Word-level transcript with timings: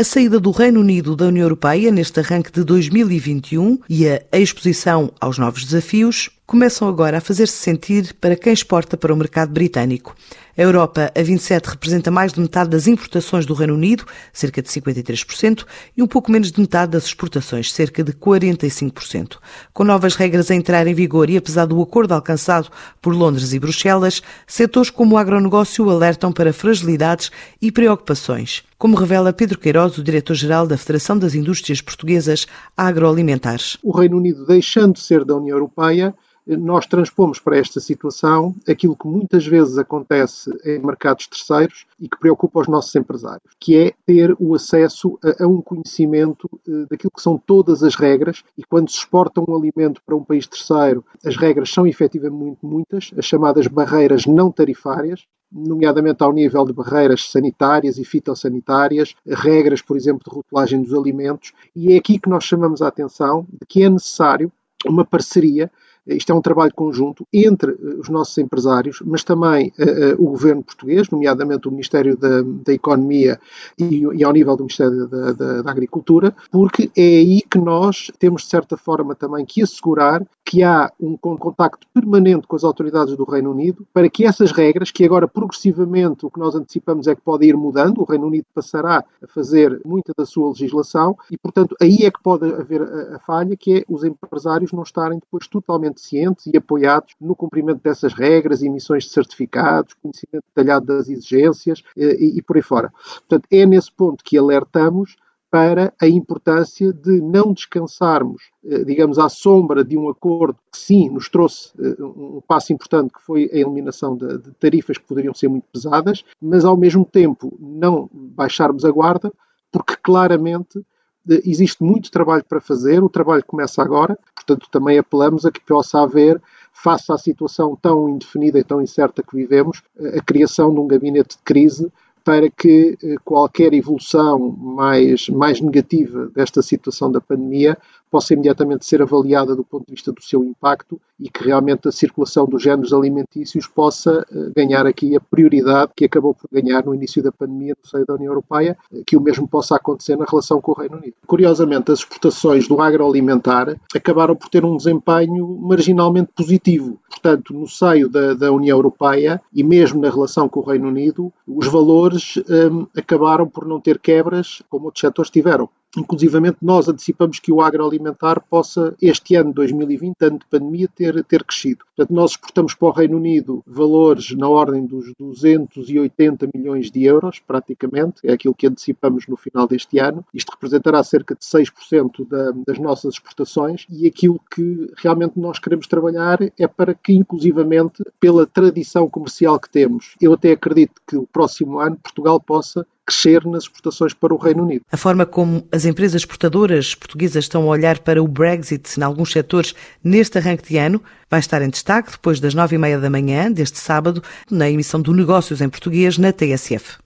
A 0.00 0.04
saída 0.04 0.38
do 0.38 0.52
Reino 0.52 0.78
Unido 0.78 1.16
da 1.16 1.26
União 1.26 1.42
Europeia 1.42 1.90
neste 1.90 2.20
arranque 2.20 2.52
de 2.52 2.62
2021 2.62 3.80
e 3.90 4.06
a 4.06 4.38
exposição 4.38 5.10
aos 5.20 5.38
novos 5.38 5.64
desafios 5.64 6.30
começam 6.48 6.88
agora 6.88 7.18
a 7.18 7.20
fazer-se 7.20 7.52
sentir 7.52 8.14
para 8.14 8.34
quem 8.34 8.54
exporta 8.54 8.96
para 8.96 9.12
o 9.12 9.16
mercado 9.16 9.52
britânico. 9.52 10.16
A 10.56 10.62
Europa, 10.62 11.12
a 11.14 11.22
27, 11.22 11.66
representa 11.66 12.10
mais 12.10 12.32
de 12.32 12.40
metade 12.40 12.70
das 12.70 12.86
importações 12.86 13.44
do 13.44 13.52
Reino 13.52 13.74
Unido, 13.74 14.06
cerca 14.32 14.62
de 14.62 14.68
53%, 14.70 15.66
e 15.94 16.02
um 16.02 16.06
pouco 16.06 16.32
menos 16.32 16.50
de 16.50 16.58
metade 16.58 16.92
das 16.92 17.04
exportações, 17.04 17.70
cerca 17.70 18.02
de 18.02 18.12
45%. 18.12 19.36
Com 19.74 19.84
novas 19.84 20.14
regras 20.16 20.50
a 20.50 20.54
entrar 20.54 20.86
em 20.86 20.94
vigor 20.94 21.28
e 21.28 21.36
apesar 21.36 21.66
do 21.66 21.82
acordo 21.82 22.14
alcançado 22.14 22.70
por 23.02 23.14
Londres 23.14 23.52
e 23.52 23.58
Bruxelas, 23.58 24.22
setores 24.46 24.88
como 24.88 25.16
o 25.16 25.18
agronegócio 25.18 25.90
alertam 25.90 26.32
para 26.32 26.54
fragilidades 26.54 27.30
e 27.60 27.70
preocupações 27.70 28.64
como 28.78 28.96
revela 28.96 29.32
Pedro 29.32 29.58
Queiroz, 29.58 29.98
o 29.98 30.04
diretor-geral 30.04 30.64
da 30.64 30.78
Federação 30.78 31.18
das 31.18 31.34
Indústrias 31.34 31.80
Portuguesas 31.80 32.46
Agroalimentares. 32.76 33.76
O 33.82 33.90
Reino 33.90 34.16
Unido, 34.16 34.46
deixando 34.46 34.94
de 34.94 35.00
ser 35.00 35.24
da 35.24 35.34
União 35.34 35.56
Europeia, 35.56 36.14
nós 36.56 36.86
transpomos 36.86 37.38
para 37.38 37.58
esta 37.58 37.80
situação 37.80 38.54
aquilo 38.66 38.96
que 38.96 39.06
muitas 39.06 39.46
vezes 39.46 39.76
acontece 39.76 40.50
em 40.64 40.78
mercados 40.78 41.26
terceiros 41.26 41.86
e 42.00 42.08
que 42.08 42.18
preocupa 42.18 42.60
os 42.60 42.68
nossos 42.68 42.94
empresários, 42.94 43.42
que 43.60 43.76
é 43.76 43.92
ter 44.06 44.34
o 44.38 44.54
acesso 44.54 45.18
a, 45.22 45.44
a 45.44 45.46
um 45.46 45.60
conhecimento 45.60 46.48
uh, 46.66 46.86
daquilo 46.88 47.10
que 47.14 47.22
são 47.22 47.36
todas 47.36 47.82
as 47.82 47.94
regras 47.94 48.42
e 48.56 48.64
quando 48.64 48.90
se 48.90 48.98
exporta 48.98 49.40
um 49.40 49.54
alimento 49.54 50.00
para 50.04 50.16
um 50.16 50.24
país 50.24 50.46
terceiro, 50.46 51.04
as 51.24 51.36
regras 51.36 51.70
são 51.70 51.86
efetivamente 51.86 52.58
muitas, 52.62 53.10
as 53.16 53.24
chamadas 53.24 53.66
barreiras 53.66 54.24
não 54.26 54.50
tarifárias, 54.50 55.26
nomeadamente 55.50 56.22
ao 56.22 56.32
nível 56.32 56.64
de 56.64 56.72
barreiras 56.72 57.30
sanitárias 57.30 57.98
e 57.98 58.04
fitossanitárias, 58.04 59.14
regras, 59.26 59.80
por 59.80 59.96
exemplo, 59.96 60.22
de 60.28 60.34
rotulagem 60.34 60.82
dos 60.82 60.94
alimentos, 60.94 61.52
e 61.74 61.92
é 61.92 61.96
aqui 61.96 62.18
que 62.18 62.28
nós 62.28 62.44
chamamos 62.44 62.82
a 62.82 62.88
atenção 62.88 63.46
de 63.50 63.66
que 63.66 63.82
é 63.82 63.88
necessário 63.88 64.52
uma 64.86 65.04
parceria 65.04 65.70
isto 66.08 66.32
é 66.32 66.34
um 66.34 66.40
trabalho 66.40 66.72
conjunto 66.74 67.26
entre 67.32 67.72
eh, 67.72 67.76
os 67.98 68.08
nossos 68.08 68.36
empresários, 68.38 69.02
mas 69.04 69.22
também 69.22 69.72
uh, 69.78 70.22
o 70.22 70.30
governo 70.30 70.62
português, 70.62 71.08
nomeadamente 71.10 71.68
o 71.68 71.70
Ministério 71.70 72.16
da, 72.16 72.42
da 72.42 72.72
Economia 72.72 73.38
e, 73.78 74.04
e, 74.14 74.24
ao 74.24 74.32
nível 74.32 74.56
do 74.56 74.64
Ministério 74.64 75.06
da, 75.06 75.32
da, 75.32 75.62
da, 75.62 75.70
Agricultura, 75.70 76.34
porque 76.50 76.90
é 76.96 77.02
aí 77.02 77.42
que 77.42 77.58
nós 77.58 78.10
temos, 78.18 78.42
de 78.42 78.48
certa 78.48 78.76
forma, 78.76 79.14
também 79.14 79.44
que 79.44 79.62
assegurar 79.62 80.22
que 80.48 80.62
há 80.62 80.90
um 80.98 81.14
contacto 81.14 81.86
permanente 81.92 82.46
com 82.46 82.56
as 82.56 82.64
autoridades 82.64 83.14
do 83.14 83.24
Reino 83.24 83.50
Unido 83.50 83.86
para 83.92 84.08
que 84.08 84.24
essas 84.24 84.50
regras, 84.50 84.90
que 84.90 85.04
agora 85.04 85.28
progressivamente 85.28 86.24
o 86.24 86.30
que 86.30 86.40
nós 86.40 86.54
antecipamos 86.54 87.06
é 87.06 87.14
que 87.14 87.20
pode 87.20 87.46
ir 87.46 87.54
mudando, 87.54 88.00
o 88.00 88.04
Reino 88.04 88.28
Unido 88.28 88.46
passará 88.54 89.04
a 89.22 89.26
fazer 89.26 89.78
muita 89.84 90.14
da 90.16 90.24
sua 90.24 90.48
legislação 90.48 91.14
e, 91.30 91.36
portanto, 91.36 91.76
aí 91.78 91.98
é 92.02 92.10
que 92.10 92.22
pode 92.22 92.50
haver 92.50 92.80
a, 92.80 93.16
a 93.16 93.18
falha, 93.18 93.54
que 93.58 93.80
é 93.80 93.84
os 93.86 94.04
empresários 94.04 94.72
não 94.72 94.84
estarem 94.84 95.18
depois 95.18 95.46
totalmente 95.46 96.00
cientes 96.00 96.46
e 96.46 96.56
apoiados 96.56 97.14
no 97.20 97.36
cumprimento 97.36 97.82
dessas 97.82 98.14
regras, 98.14 98.62
emissões 98.62 99.04
de 99.04 99.10
certificados, 99.10 99.92
conhecimento 100.02 100.44
detalhado 100.54 100.86
das 100.86 101.10
exigências 101.10 101.82
eh, 101.94 102.16
e, 102.18 102.38
e 102.38 102.42
por 102.42 102.56
aí 102.56 102.62
fora. 102.62 102.90
Portanto, 103.18 103.46
é 103.50 103.66
nesse 103.66 103.92
ponto 103.92 104.24
que 104.24 104.38
alertamos 104.38 105.14
para 105.50 105.94
a 106.00 106.06
importância 106.06 106.92
de 106.92 107.20
não 107.20 107.52
descansarmos, 107.52 108.42
eh, 108.64 108.84
digamos, 108.84 109.18
à 109.18 109.28
sombra 109.28 109.82
de 109.82 109.96
um 109.96 110.08
acordo 110.08 110.58
que 110.70 110.78
sim 110.78 111.08
nos 111.08 111.28
trouxe 111.28 111.72
eh, 111.78 112.02
um 112.02 112.42
passo 112.46 112.72
importante 112.72 113.12
que 113.14 113.22
foi 113.22 113.48
a 113.52 113.56
eliminação 113.56 114.14
de, 114.16 114.38
tarifas 114.60 114.98
que 114.98 115.06
poderiam 115.06 115.32
ser 115.32 115.48
muito 115.48 115.66
pesadas, 115.72 116.22
mas 116.40 116.64
ao 116.64 116.76
mesmo 116.76 117.04
tempo 117.04 117.56
não 117.58 118.10
baixarmos 118.12 118.84
a 118.84 118.90
guarda, 118.90 119.32
porque 119.72 119.96
claramente 119.96 120.84
eh, 121.30 121.40
existe 121.46 121.82
muito 121.82 122.10
trabalho 122.10 122.44
para 122.44 122.60
fazer, 122.60 123.02
o 123.02 123.08
trabalho 123.08 123.44
começa 123.46 123.82
agora, 123.82 124.18
portanto 124.34 124.68
também 124.70 124.98
apelamos 124.98 125.46
a 125.46 125.50
que 125.50 125.60
possa 125.60 126.02
haver, 126.02 126.40
face 126.72 127.10
à 127.10 127.16
situação 127.16 127.74
tão 127.74 128.08
indefinida 128.08 128.58
e 128.58 128.64
tão 128.64 128.82
incerta 128.82 129.22
que 129.22 129.34
vivemos, 129.34 129.82
a 130.16 130.22
criação 130.22 130.72
de 130.72 130.78
um 130.78 130.86
gabinete 130.86 131.36
de 131.36 131.42
crise 131.42 131.90
para 132.28 132.50
que 132.50 132.98
eh, 133.02 133.14
qualquer 133.24 133.72
evolução 133.72 134.50
mais, 134.50 135.30
mais 135.30 135.62
negativa 135.62 136.30
desta 136.34 136.60
situação 136.60 137.10
da 137.10 137.22
pandemia 137.22 137.78
possa 138.10 138.34
imediatamente 138.34 138.84
ser 138.84 139.00
avaliada 139.00 139.54
do 139.56 139.64
ponto 139.64 139.86
de 139.86 139.92
vista 139.92 140.12
do 140.12 140.22
seu 140.22 140.44
impacto 140.44 141.00
e 141.20 141.28
que 141.28 141.44
realmente 141.44 141.88
a 141.88 141.92
circulação 141.92 142.46
dos 142.46 142.62
géneros 142.62 142.92
alimentícios 142.92 143.66
possa 143.66 144.24
eh, 144.30 144.50
ganhar 144.54 144.86
aqui 144.86 145.16
a 145.16 145.20
prioridade 145.20 145.92
que 145.96 146.04
acabou 146.04 146.34
por 146.34 146.48
ganhar 146.52 146.84
no 146.84 146.94
início 146.94 147.22
da 147.22 147.32
pandemia 147.32 147.74
no 147.82 147.88
seio 147.88 148.06
da 148.06 148.14
União 148.14 148.30
Europeia, 148.30 148.76
eh, 148.92 149.02
que 149.06 149.16
o 149.16 149.20
mesmo 149.20 149.48
possa 149.48 149.76
acontecer 149.76 150.16
na 150.16 150.24
relação 150.24 150.60
com 150.60 150.72
o 150.72 150.74
Reino 150.74 150.96
Unido. 150.96 151.14
Curiosamente, 151.26 151.90
as 151.90 152.00
exportações 152.00 152.68
do 152.68 152.80
agroalimentar 152.80 153.76
acabaram 153.94 154.36
por 154.36 154.48
ter 154.48 154.64
um 154.64 154.76
desempenho 154.76 155.58
marginalmente 155.60 156.30
positivo. 156.36 156.98
Portanto, 157.10 157.52
no 157.52 157.66
seio 157.66 158.08
da, 158.08 158.34
da 158.34 158.52
União 158.52 158.76
Europeia 158.76 159.40
e 159.52 159.64
mesmo 159.64 160.00
na 160.00 160.10
relação 160.10 160.48
com 160.48 160.60
o 160.60 160.64
Reino 160.64 160.88
Unido, 160.88 161.32
os 161.46 161.66
valores 161.66 162.17
um, 162.36 162.86
acabaram 162.96 163.48
por 163.48 163.66
não 163.66 163.80
ter 163.80 163.98
quebras 163.98 164.62
como 164.68 164.86
outros 164.86 165.00
setores 165.00 165.30
tiveram. 165.30 165.68
Inclusivamente, 165.98 166.58
nós 166.62 166.88
antecipamos 166.88 167.40
que 167.40 167.50
o 167.50 167.60
agroalimentar 167.60 168.40
possa, 168.48 168.94
este 169.02 169.34
ano 169.34 169.52
2020, 169.52 170.14
ano 170.22 170.38
de 170.38 170.46
pandemia, 170.46 170.88
ter, 170.94 171.24
ter 171.24 171.42
crescido. 171.42 171.84
Portanto, 171.96 172.14
nós 172.14 172.30
exportamos 172.30 172.74
para 172.74 172.88
o 172.88 172.92
Reino 172.92 173.16
Unido 173.16 173.64
valores 173.66 174.30
na 174.36 174.48
ordem 174.48 174.86
dos 174.86 175.12
280 175.18 176.48
milhões 176.54 176.90
de 176.90 177.04
euros, 177.04 177.40
praticamente, 177.40 178.20
é 178.22 178.32
aquilo 178.32 178.54
que 178.54 178.68
antecipamos 178.68 179.26
no 179.26 179.36
final 179.36 179.66
deste 179.66 179.98
ano. 179.98 180.24
Isto 180.32 180.52
representará 180.52 181.02
cerca 181.02 181.34
de 181.34 181.44
6% 181.44 182.28
da, 182.28 182.52
das 182.64 182.78
nossas 182.78 183.14
exportações 183.14 183.84
e 183.90 184.06
aquilo 184.06 184.40
que 184.54 184.92
realmente 184.96 185.38
nós 185.38 185.58
queremos 185.58 185.88
trabalhar 185.88 186.38
é 186.56 186.66
para 186.68 186.94
que, 186.94 187.12
inclusivamente, 187.12 188.04
pela 188.20 188.46
tradição 188.46 189.10
comercial 189.10 189.58
que 189.58 189.68
temos, 189.68 190.14
eu 190.20 190.32
até 190.32 190.52
acredito 190.52 191.00
que 191.06 191.16
o 191.16 191.26
próximo 191.26 191.80
ano 191.80 191.96
Portugal 191.96 192.40
possa 192.40 192.86
crescer 193.08 193.46
nas 193.46 193.62
exportações 193.62 194.12
para 194.12 194.34
o 194.34 194.36
Reino 194.36 194.64
Unido. 194.64 194.82
A 194.92 194.96
forma 194.96 195.24
como 195.24 195.66
as 195.72 195.86
empresas 195.86 196.20
exportadoras 196.20 196.94
portuguesas 196.94 197.44
estão 197.44 197.62
a 197.62 197.66
olhar 197.66 197.98
para 198.00 198.22
o 198.22 198.28
Brexit 198.28 198.98
em 198.98 199.02
alguns 199.02 199.32
setores 199.32 199.74
neste 200.04 200.36
arranque 200.36 200.68
de 200.68 200.76
ano 200.76 201.02
vai 201.30 201.40
estar 201.40 201.62
em 201.62 201.70
destaque 201.70 202.12
depois 202.12 202.38
das 202.38 202.52
nove 202.52 202.76
e 202.76 202.78
meia 202.78 202.98
da 202.98 203.08
manhã 203.08 203.50
deste 203.50 203.78
sábado 203.78 204.22
na 204.50 204.68
emissão 204.68 205.00
do 205.00 205.14
Negócios 205.14 205.62
em 205.62 205.68
Português 205.68 206.18
na 206.18 206.32
TSF. 206.32 206.98